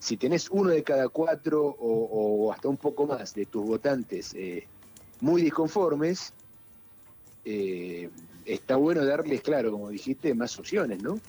si 0.00 0.16
tenés 0.16 0.48
uno 0.50 0.70
de 0.70 0.82
cada 0.82 1.08
cuatro 1.08 1.76
o, 1.78 2.52
hasta 2.52 2.68
un 2.68 2.78
poco 2.78 3.06
más 3.06 3.34
de 3.34 3.46
tus 3.46 3.64
votantes 3.64 4.34
eh, 4.34 4.66
muy 5.20 5.42
disconformes, 5.42 6.32
eh, 7.44 8.08
está 8.46 8.76
bueno 8.76 9.04
darles, 9.04 9.42
claro, 9.42 9.70
como 9.70 9.90
dijiste, 9.90 10.34
más 10.34 10.58
opciones, 10.58 11.02
¿no? 11.02 11.20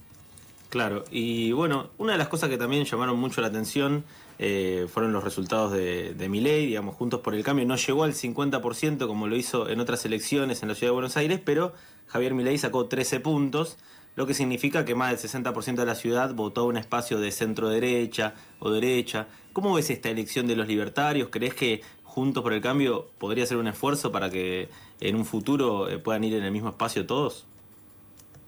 Claro, 0.69 1.03
y 1.11 1.51
bueno, 1.51 1.89
una 1.97 2.13
de 2.13 2.17
las 2.17 2.29
cosas 2.29 2.49
que 2.49 2.57
también 2.57 2.85
llamaron 2.85 3.19
mucho 3.19 3.41
la 3.41 3.47
atención 3.47 4.05
eh, 4.39 4.87
fueron 4.89 5.11
los 5.11 5.21
resultados 5.21 5.73
de, 5.73 6.13
de 6.13 6.29
Miley, 6.29 6.67
digamos, 6.67 6.95
Juntos 6.95 7.19
por 7.19 7.35
el 7.35 7.43
Cambio 7.43 7.65
no 7.65 7.75
llegó 7.75 8.05
al 8.05 8.13
50% 8.13 9.05
como 9.05 9.27
lo 9.27 9.35
hizo 9.35 9.69
en 9.69 9.81
otras 9.81 10.05
elecciones 10.05 10.63
en 10.63 10.69
la 10.69 10.75
ciudad 10.75 10.91
de 10.91 10.95
Buenos 10.95 11.17
Aires, 11.17 11.41
pero 11.43 11.73
Javier 12.07 12.33
Milei 12.33 12.57
sacó 12.57 12.87
13 12.87 13.19
puntos, 13.19 13.77
lo 14.15 14.27
que 14.27 14.33
significa 14.33 14.85
que 14.85 14.95
más 14.95 15.09
del 15.21 15.31
60% 15.31 15.75
de 15.75 15.85
la 15.85 15.95
ciudad 15.95 16.33
votó 16.33 16.65
un 16.65 16.77
espacio 16.77 17.19
de 17.19 17.31
centro 17.31 17.69
derecha 17.69 18.33
o 18.59 18.69
derecha. 18.69 19.27
¿Cómo 19.53 19.73
ves 19.73 19.89
esta 19.89 20.09
elección 20.09 20.47
de 20.47 20.55
los 20.55 20.67
libertarios? 20.67 21.29
¿Crees 21.29 21.53
que 21.53 21.81
Juntos 22.03 22.43
por 22.43 22.51
el 22.51 22.61
Cambio 22.61 23.07
podría 23.17 23.45
ser 23.45 23.55
un 23.55 23.67
esfuerzo 23.67 24.11
para 24.11 24.29
que 24.29 24.67
en 24.99 25.15
un 25.15 25.23
futuro 25.23 25.89
eh, 25.89 25.97
puedan 25.97 26.25
ir 26.25 26.33
en 26.33 26.43
el 26.43 26.51
mismo 26.51 26.69
espacio 26.69 27.05
todos? 27.05 27.45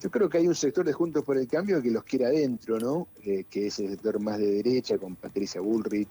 Yo 0.01 0.11
creo 0.11 0.27
que 0.27 0.37
hay 0.37 0.47
un 0.49 0.55
sector 0.55 0.85
de 0.85 0.91
Juntos 0.91 1.23
por 1.23 1.37
el 1.37 1.47
Cambio 1.47 1.81
que 1.81 1.89
los 1.89 2.03
quiere 2.03 2.25
adentro, 2.25 2.77
¿no? 2.77 3.07
Eh, 3.23 3.45
que 3.49 3.67
es 3.67 3.79
el 3.79 3.91
sector 3.91 4.19
más 4.19 4.37
de 4.37 4.47
derecha, 4.47 4.97
con 4.97 5.15
Patricia 5.15 5.61
Bullrich 5.61 6.09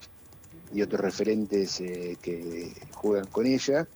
y 0.74 0.80
otros 0.80 1.02
referentes 1.02 1.78
eh, 1.82 2.16
que 2.22 2.72
juegan 2.92 3.26
con 3.26 3.44
ella, 3.44 3.86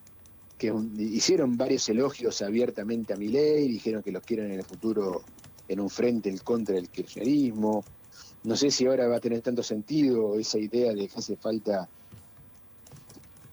que 0.59 0.75
hicieron 0.99 1.57
varios 1.57 1.89
elogios 1.89 2.43
abiertamente 2.43 3.15
a 3.15 3.17
Milei, 3.17 3.69
dijeron 3.69 4.03
que 4.03 4.13
los 4.13 4.23
quieren 4.23 4.53
en 4.53 4.59
el 4.59 4.65
futuro 4.65 5.23
en 5.69 5.81
un 5.81 5.91
frente 5.91 6.29
en 6.29 6.39
contra 6.39 6.75
del 6.75 6.89
kirchnerismo. 6.89 7.85
No 8.45 8.57
sé 8.57 8.71
si 8.71 8.87
ahora 8.87 9.09
va 9.09 9.17
a 9.17 9.21
tener 9.21 9.41
tanto 9.43 9.63
sentido 9.63 10.39
esa 10.39 10.59
idea 10.59 10.93
de 10.93 11.09
que 11.09 11.19
hace 11.19 11.37
falta 11.37 11.89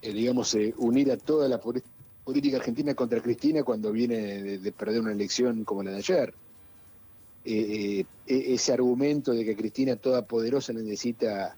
eh, 0.03 0.11
digamos, 0.11 0.53
eh, 0.55 0.73
unir 0.79 1.09
a 1.13 1.17
toda 1.17 1.47
la 1.47 1.61
política 1.61 2.57
argentina 2.57 2.93
contra 2.93 3.21
Cristina 3.21 3.63
cuando 3.63 3.89
viene 3.89 4.57
de, 4.59 4.71
perder 4.73 4.99
una 4.99 5.13
elección 5.13 5.63
como 5.63 5.81
la 5.81 5.91
de 5.91 5.97
ayer. 5.97 6.33
Eh, 7.45 8.03
e-, 8.27 8.53
ese 8.53 8.73
argumento 8.73 9.31
de 9.31 9.45
que 9.45 9.55
Cristina 9.55 9.95
toda 9.95 10.25
poderosa 10.25 10.73
necesita 10.73 11.55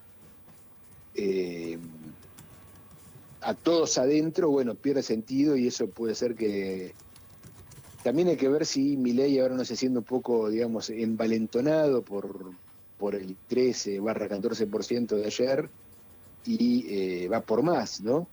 a 3.41 3.53
todos 3.55 3.97
adentro, 3.97 4.49
bueno, 4.49 4.75
pierde 4.75 5.01
sentido 5.01 5.55
y 5.55 5.67
eso 5.67 5.87
puede 5.87 6.13
ser 6.13 6.35
que... 6.35 6.93
También 8.05 8.27
hay 8.27 8.37
que 8.37 8.49
ver 8.49 8.67
si 8.67 8.97
mi 8.97 9.13
ley 9.13 9.39
ahora 9.39 9.55
no 9.55 9.65
se 9.65 9.75
siente 9.75 9.97
un 9.97 10.05
poco, 10.05 10.47
digamos, 10.51 10.91
envalentonado 10.91 12.03
por, 12.03 12.51
por 12.99 13.15
el 13.15 13.35
13 13.47 13.99
barra 13.99 14.29
14% 14.29 15.15
de 15.15 15.25
ayer 15.25 15.67
y 16.45 17.25
va 17.25 17.41
por 17.41 17.63
más, 17.63 18.01
¿no? 18.01 18.27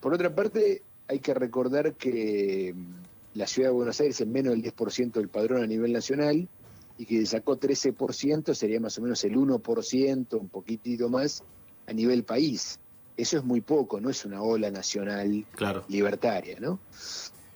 Por 0.00 0.14
otra 0.14 0.34
parte, 0.34 0.80
hay 1.08 1.18
que 1.18 1.34
recordar 1.34 1.92
que 1.92 2.72
mm, 2.74 3.38
la 3.38 3.46
ciudad 3.46 3.68
de 3.68 3.74
Buenos 3.74 4.00
Aires 4.00 4.18
es 4.18 4.26
menos 4.26 4.54
del 4.54 4.62
10% 4.62 5.12
del 5.12 5.28
padrón 5.28 5.62
a 5.62 5.66
nivel 5.66 5.92
nacional 5.92 6.48
y 6.96 7.04
que 7.04 7.26
sacó 7.26 7.60
13% 7.60 8.54
sería 8.54 8.80
más 8.80 8.96
o 8.96 9.02
menos 9.02 9.22
el 9.24 9.36
1%, 9.36 10.40
un 10.40 10.48
poquitito 10.48 11.10
más, 11.10 11.44
a 11.86 11.92
nivel 11.92 12.24
país. 12.24 12.80
Eso 13.14 13.36
es 13.36 13.44
muy 13.44 13.60
poco, 13.60 14.00
no 14.00 14.08
es 14.08 14.24
una 14.24 14.40
ola 14.40 14.70
nacional 14.70 15.44
libertaria, 15.88 16.58
¿no? 16.58 16.80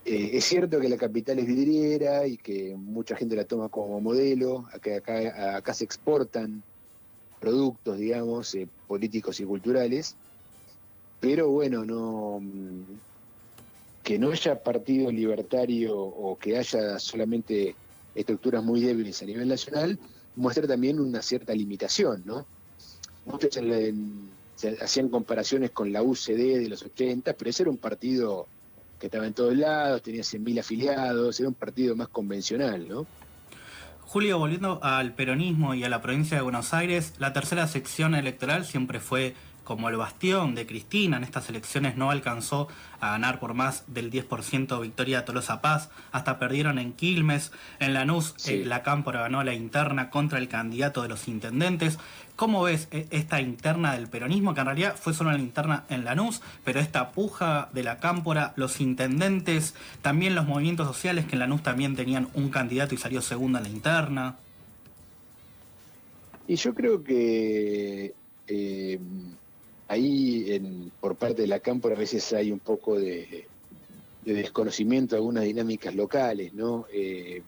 Eh, 0.05 0.31
es 0.35 0.45
cierto 0.45 0.81
que 0.81 0.89
la 0.89 0.99
capital 0.99 1.39
es 1.39 1.47
vidriera 1.47 2.27
y 2.27 2.37
que 2.37 2.75
mucha 2.77 3.17
gente 3.17 3.37
la 3.37 3.45
toma 3.45 3.71
como 3.71 4.01
modelo, 4.01 4.67
acá, 4.73 4.97
acá, 4.97 5.57
acá 5.57 5.73
se 5.73 5.85
exportan 5.85 6.63
productos, 7.41 7.99
digamos, 7.99 8.55
eh, 8.55 8.69
políticos 8.87 9.41
y 9.41 9.45
culturales, 9.45 10.17
pero 11.21 11.49
bueno, 11.49 11.85
no 11.85 12.41
que 14.03 14.19
no 14.19 14.31
haya 14.31 14.63
partido 14.63 15.11
libertario 15.11 15.99
o 15.99 16.39
que 16.39 16.59
haya 16.59 16.99
solamente 16.99 17.75
estructuras 18.15 18.63
muy 18.63 18.83
débiles 18.83 19.23
a 19.23 19.25
nivel 19.25 19.49
nacional, 19.49 19.99
muestra 20.37 20.67
también 20.67 21.01
una 21.01 21.23
cierta 21.23 21.55
limitación, 21.55 22.23
¿no? 22.27 22.45
Muchos 23.25 23.59
hacían 24.83 25.09
comparaciones 25.09 25.71
con 25.71 25.91
la 25.91 26.03
UCD 26.03 26.61
de 26.61 26.69
los 26.69 26.83
80, 26.83 27.33
pero 27.33 27.51
ese 27.51 27.63
era 27.63 27.71
un 27.71 27.79
partido 27.79 28.47
que 29.05 29.09
estaba 29.09 29.27
en 29.27 29.35
todos 29.35 29.55
lados, 29.55 30.01
tenía 30.01 30.23
100.000 30.23 30.61
afiliados, 30.61 31.39
era 31.39 31.51
un 31.51 31.55
partido 31.55 31.95
más 31.95 32.09
convencional, 32.09 32.89
¿no? 32.89 33.07
Julio, 34.01 34.39
volviendo 34.39 34.83
al 34.83 35.13
peronismo 35.13 35.75
y 35.75 35.85
a 35.85 35.91
la 35.91 36.01
provincia 36.01 36.39
de 36.39 36.43
Buenos 36.43 36.73
Aires, 36.73 37.13
la 37.19 37.35
tercera 37.35 37.67
sección 37.67 38.15
electoral 38.15 38.65
siempre 38.65 39.01
fue 39.01 39.35
como 39.65 39.89
el 39.89 39.97
bastión 39.97 40.55
de 40.55 40.67
Cristina 40.67 41.17
en 41.17 41.25
estas 41.25 41.49
elecciones 41.49 41.97
no 41.97 42.11
alcanzó 42.11 42.69
a 43.01 43.11
ganar 43.11 43.41
por 43.41 43.55
más 43.55 43.85
del 43.87 44.11
10% 44.11 44.81
Victoria 44.81 45.25
Tolosa 45.25 45.61
Paz, 45.61 45.91
hasta 46.13 46.39
perdieron 46.39 46.79
en 46.79 46.93
Quilmes, 46.93 47.53
en 47.81 47.95
Lanús 47.95 48.35
eh, 48.47 48.65
la 48.65 48.83
Cámpora 48.83 49.23
ganó 49.23 49.43
la 49.43 49.55
interna 49.55 50.11
contra 50.11 50.39
el 50.39 50.49
candidato 50.49 51.03
de 51.03 51.09
los 51.09 51.29
intendentes. 51.29 51.99
¿Cómo 52.37 52.63
ves 52.63 52.89
eh, 52.91 53.07
esta 53.11 53.41
interna 53.41 53.95
del 53.95 54.09
peronismo, 54.09 54.55
que 54.55 54.61
en 54.61 54.67
realidad 54.67 54.97
fue 54.97 55.15
solo 55.15 55.33
la 55.33 55.39
interna 55.39 55.85
en 55.89 56.05
Lanús, 56.05 56.43
pero 56.65 56.81
esta 56.81 57.13
puja 57.13 57.69
de 57.73 57.83
la 57.83 57.99
Cámpora, 57.99 58.53
los 58.57 58.81
intendentes, 58.81 59.75
también 60.03 60.35
los 60.35 60.47
movimientos 60.47 60.87
sociales, 60.87 61.27
que 61.27 61.33
en 61.33 61.41
Lanús 61.41 61.63
también 61.63 61.97
tenían 61.97 62.29
un 62.35 62.51
candidato 62.51 62.95
y 62.95 62.99
salió 62.99 63.23
segundo 63.23 63.59
en 63.59 63.65
la 63.65 63.71
interna? 63.71 64.37
Y 66.47 66.57
yo 66.57 66.75
creo 66.75 67.03
que 67.03 68.15
eh, 68.47 68.99
ahí 69.89 70.53
en, 70.53 70.91
por 71.01 71.17
parte 71.17 71.43
de 71.43 71.49
la 71.49 71.61
Cámpora 71.61 71.95
a 71.95 71.99
veces 71.99 72.33
hay 72.33 72.51
un 72.53 72.61
poco 72.61 72.99
de, 72.99 73.47
desconocimiento 74.25 75.15
de 75.15 75.19
algunas 75.19 75.45
dinámicas 75.45 75.95
locales, 75.95 76.55
¿no? 76.55 76.87
Eh, 76.93 77.43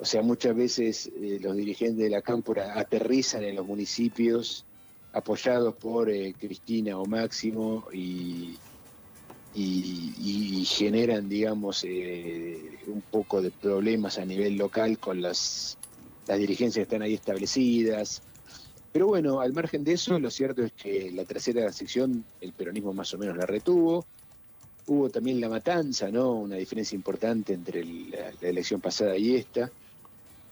o 0.00 0.04
sea, 0.04 0.22
muchas 0.22 0.54
veces 0.54 1.10
eh, 1.20 1.38
los 1.40 1.56
dirigentes 1.56 1.98
de 1.98 2.10
la 2.10 2.22
Cámpora 2.22 2.78
aterrizan 2.78 3.44
en 3.44 3.56
los 3.56 3.66
municipios 3.66 4.64
apoyados 5.12 5.74
por 5.74 6.10
Cristina 6.38 6.98
o 6.98 7.06
Máximo 7.06 7.86
y, 7.92 8.56
generan, 10.66 11.28
digamos, 11.28 11.82
un 11.82 13.02
poco 13.10 13.42
de 13.42 13.50
problemas 13.50 14.18
a 14.18 14.24
nivel 14.24 14.56
local 14.56 14.98
con 14.98 15.20
las 15.20 15.78
las 16.28 16.38
dirigencias 16.38 16.82
están 16.82 17.02
ahí 17.02 17.14
establecidas. 17.14 18.22
Pero 18.98 19.06
bueno, 19.06 19.40
al 19.40 19.52
margen 19.52 19.84
de 19.84 19.92
eso, 19.92 20.18
lo 20.18 20.28
cierto 20.28 20.64
es 20.64 20.72
que 20.72 21.12
la 21.12 21.24
tercera 21.24 21.70
sección 21.70 22.24
el 22.40 22.52
peronismo 22.52 22.92
más 22.92 23.14
o 23.14 23.18
menos 23.18 23.36
la 23.36 23.46
retuvo. 23.46 24.04
Hubo 24.88 25.08
también 25.08 25.40
la 25.40 25.48
matanza, 25.48 26.10
¿no? 26.10 26.32
Una 26.32 26.56
diferencia 26.56 26.96
importante 26.96 27.52
entre 27.52 27.84
la, 27.84 28.32
elección 28.40 28.80
pasada 28.80 29.16
y 29.16 29.36
esta. 29.36 29.70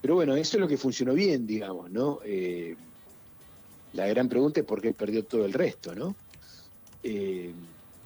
Pero 0.00 0.14
bueno, 0.14 0.36
eso 0.36 0.58
es 0.58 0.60
lo 0.60 0.68
que 0.68 0.76
funcionó 0.76 1.12
bien, 1.12 1.44
digamos, 1.44 1.90
¿no? 1.90 2.20
Eh, 2.24 2.76
la 3.94 4.06
gran 4.06 4.28
pregunta 4.28 4.60
es 4.60 4.66
por 4.66 4.80
qué 4.80 4.92
perdió 4.92 5.24
todo 5.24 5.44
el 5.44 5.52
resto, 5.52 5.96
¿no? 5.96 6.14
Eh, 7.02 7.52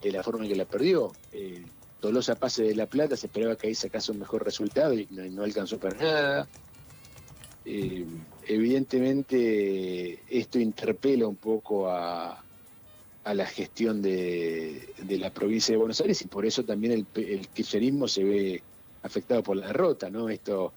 de 0.01 0.11
la 0.11 0.23
forma 0.23 0.45
en 0.45 0.53
que 0.53 0.57
la 0.57 0.65
perdió. 0.65 1.13
Eh, 1.33 1.67
Tolosa 2.01 2.35
Pase 2.37 2.63
de 2.63 2.75
la 2.75 2.87
Plata 2.87 3.15
se 3.15 3.27
esperaba 3.27 3.57
que 3.57 3.67
ahí 3.67 3.75
sacase 3.75 4.11
un 4.11 4.21
mejor 4.21 4.43
resultado 4.43 4.95
y 4.95 5.07
no 5.11 5.43
alcanzó 5.43 5.79
para 5.79 5.99
nada. 5.99 6.49
Eh, 7.67 8.07
evidentemente 8.47 10.21
esto 10.29 10.59
interpela 10.59 11.27
un 11.27 11.37
poco 11.37 11.89
a, 11.89 12.43
la 13.25 13.47
gestión 13.47 14.03
de, 14.03 14.89
la 15.09 15.31
provincia 15.31 15.73
de 15.73 15.79
Buenos 15.79 16.01
Aires 16.01 16.21
y 16.23 16.27
por 16.27 16.45
eso 16.45 16.65
también 16.65 16.93
el, 16.93 17.07
el 17.15 17.47
kirchnerismo 17.49 18.09
se 18.09 18.25
ve 18.25 18.63
afectado 19.03 19.43
por 19.43 19.57
la 19.57 19.69
derrota, 19.69 20.11
¿no? 20.11 20.29
Esto 20.29 20.73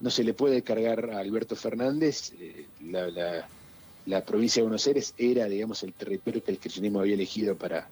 no 0.00 0.10
se 0.10 0.24
le 0.24 0.34
puede 0.34 0.62
cargar 0.62 1.10
a 1.10 1.18
Alberto 1.18 1.54
Fernández, 1.56 2.32
eh, 2.40 2.66
la, 4.06 4.24
provincia 4.24 4.60
de 4.60 4.64
Buenos 4.64 4.86
Aires 4.86 5.14
era, 5.18 5.46
digamos, 5.46 5.82
el 5.82 5.92
territorio 5.92 6.42
que 6.42 6.50
el 6.50 6.58
kirchnerismo 6.58 7.00
había 7.00 7.14
elegido 7.14 7.54
para, 7.56 7.86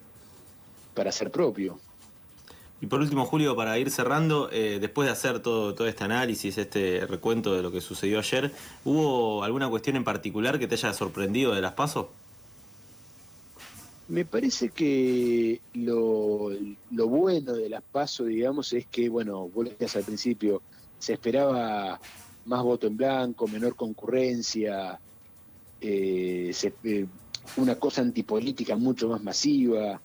para 0.94 1.12
ser 1.12 1.30
propio. 1.30 1.78
Y 2.80 2.86
por 2.86 3.00
último, 3.00 3.24
Julio, 3.24 3.56
para 3.56 3.76
ir 3.78 3.90
cerrando, 3.90 4.50
eh, 4.52 4.78
después 4.80 5.06
de 5.06 5.12
hacer 5.12 5.40
todo, 5.40 5.74
todo 5.74 5.88
este 5.88 6.04
análisis, 6.04 6.58
este 6.58 7.04
recuento 7.06 7.54
de 7.54 7.62
lo 7.62 7.72
que 7.72 7.80
sucedió 7.80 8.20
ayer, 8.20 8.52
¿hubo 8.84 9.42
alguna 9.42 9.68
cuestión 9.68 9.96
en 9.96 10.04
particular 10.04 10.58
que 10.60 10.68
te 10.68 10.76
haya 10.76 10.92
sorprendido 10.92 11.54
de 11.54 11.60
las 11.60 11.72
pasos? 11.72 12.06
Me 14.06 14.24
parece 14.24 14.70
que 14.70 15.60
lo, 15.74 16.50
bueno 16.90 17.52
de 17.54 17.68
las 17.68 17.82
pasos, 17.82 18.28
digamos, 18.28 18.72
es 18.72 18.86
que, 18.86 19.08
bueno, 19.08 19.48
vos 19.48 19.68
al 19.96 20.04
principio, 20.04 20.62
se 20.98 21.14
esperaba 21.14 22.00
más 22.46 22.62
voto 22.62 22.86
en 22.86 22.96
blanco, 22.96 23.48
menor 23.48 23.74
concurrencia, 23.74 24.98
eh, 25.80 26.54
eh, 26.84 27.06
una 27.56 27.74
cosa 27.74 28.02
antipolítica 28.02 28.76
mucho 28.76 29.08
más 29.08 29.22
masiva 29.22 30.00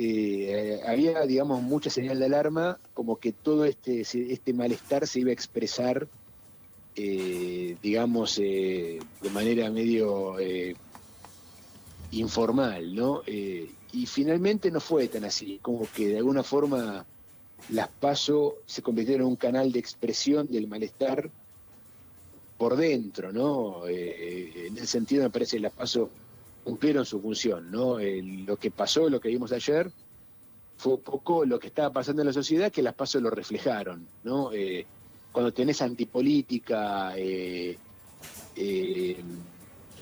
eh, 0.00 0.80
había, 0.86 1.26
digamos, 1.26 1.60
mucha 1.60 1.90
señal 1.90 2.20
de 2.20 2.26
alarma, 2.26 2.78
como 2.94 3.16
que 3.16 3.32
todo 3.32 3.64
este, 3.64 4.02
este 4.02 4.52
malestar 4.52 5.08
se 5.08 5.18
iba 5.18 5.30
a 5.30 5.32
expresar, 5.32 6.06
eh, 6.94 7.76
digamos, 7.82 8.38
eh, 8.38 9.00
de 9.20 9.30
manera 9.30 9.68
medio 9.72 10.36
informal, 12.12 12.94
¿no? 12.94 13.22
y 13.26 14.06
finalmente 14.06 14.70
no 14.70 14.80
fue 14.80 15.08
tan 15.08 15.24
así, 15.24 15.58
como 15.60 15.86
que 15.92 16.08
de 16.08 16.18
alguna 16.18 16.44
forma 16.44 17.04
las 17.70 17.88
PASO 17.88 18.58
se 18.66 18.82
convirtieron 18.82 19.22
en 19.22 19.28
un 19.30 19.36
canal 19.36 19.72
de 19.72 19.80
expresión 19.80 20.46
del 20.46 20.68
malestar 20.68 21.28
por 22.56 22.76
dentro, 22.76 23.32
¿no? 23.32 23.86
en 23.86 24.76
ese 24.76 24.86
sentido 24.86 25.24
me 25.24 25.30
parece 25.30 25.56
que 25.56 25.62
las 25.62 25.72
PASO 25.72 26.08
cumplieron 26.68 27.06
su 27.06 27.18
función, 27.18 27.70
¿no? 27.70 27.96
lo 27.98 28.56
que 28.58 28.70
pasó, 28.70 29.08
lo 29.08 29.18
que 29.20 29.30
vimos 29.30 29.52
ayer, 29.52 29.90
fue 30.76 30.98
poco 30.98 31.46
lo 31.46 31.58
que 31.58 31.68
estaba 31.68 31.90
pasando 31.90 32.20
en 32.20 32.26
la 32.26 32.32
sociedad 32.34 32.70
que 32.70 32.82
las 32.82 32.92
pasos 32.92 33.22
lo 33.22 33.30
reflejaron, 33.30 34.06
¿no? 34.22 34.52
Eh, 34.52 34.84
cuando 35.32 35.50
tenés 35.50 35.80
antipolítica, 35.80 37.14
eh, 37.16 37.78
eh, 38.54 39.16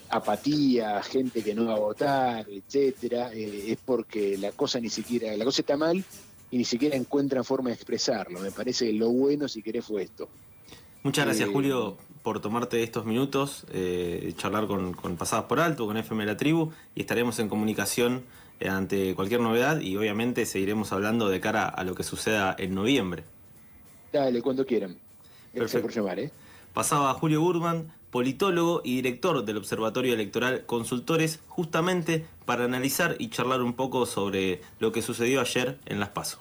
apatía, 0.09 1.01
gente 1.03 1.41
que 1.41 1.55
no 1.55 1.67
va 1.67 1.75
a 1.75 1.79
votar, 1.79 2.45
etcétera, 2.49 3.31
es 3.33 3.77
porque 3.85 4.37
la 4.37 4.51
cosa 4.51 4.81
ni 4.81 4.89
siquiera, 4.89 5.37
la 5.37 5.45
cosa 5.45 5.61
está 5.61 5.77
mal 5.77 6.03
y 6.51 6.57
ni 6.57 6.65
siquiera 6.65 6.97
encuentran 6.97 7.45
forma 7.45 7.69
de 7.69 7.75
expresarlo. 7.75 8.41
Me 8.41 8.51
parece 8.51 8.87
que 8.87 8.93
lo 8.93 9.09
bueno, 9.09 9.47
si 9.47 9.63
querés, 9.63 9.85
fue 9.85 10.03
esto. 10.03 10.27
Muchas 11.03 11.25
gracias, 11.25 11.49
Julio, 11.49 11.97
por 12.23 12.41
tomarte 12.41 12.83
estos 12.83 13.05
minutos, 13.05 13.65
eh, 13.71 14.33
charlar 14.35 14.67
con, 14.67 14.93
Pasadas 15.17 15.45
por 15.45 15.59
Alto, 15.59 15.85
con 15.85 15.95
FM 15.95 16.25
La 16.25 16.35
Tribu, 16.35 16.71
y 16.95 17.01
estaremos 17.01 17.39
en 17.39 17.47
comunicación 17.47 18.23
eh, 18.59 18.67
ante 18.67 19.15
cualquier 19.15 19.39
novedad 19.39 19.79
y 19.79 19.95
obviamente 19.95 20.45
seguiremos 20.45 20.91
hablando 20.91 21.29
de 21.29 21.39
cara 21.39 21.67
a 21.67 21.83
lo 21.83 21.95
que 21.95 22.03
suceda 22.03 22.55
en 22.57 22.75
noviembre. 22.75 23.23
Dale, 24.11 24.41
cuando 24.41 24.65
quieran. 24.65 24.97
Gracias 25.53 25.81
por 25.81 25.91
llamar, 25.91 26.19
¿eh? 26.19 26.31
Pasaba 26.73 27.13
Julio 27.13 27.41
Burman, 27.41 27.93
politólogo 28.11 28.81
y 28.83 28.95
director 28.97 29.45
del 29.45 29.57
Observatorio 29.57 30.13
Electoral 30.13 30.65
Consultores, 30.65 31.39
justamente 31.47 32.25
para 32.45 32.65
analizar 32.65 33.15
y 33.19 33.29
charlar 33.29 33.61
un 33.61 33.73
poco 33.73 34.05
sobre 34.05 34.61
lo 34.79 34.91
que 34.91 35.01
sucedió 35.01 35.41
ayer 35.41 35.79
en 35.85 35.99
Las 35.99 36.09
Pasos. 36.09 36.39